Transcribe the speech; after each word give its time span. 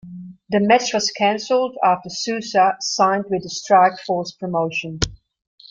The 0.49 0.59
match 0.59 0.95
was 0.95 1.11
canceled 1.11 1.77
after 1.83 2.09
Souza 2.09 2.75
signed 2.79 3.25
with 3.29 3.43
the 3.43 3.49
Strikeforce 3.49 4.35
promotion. 4.39 4.97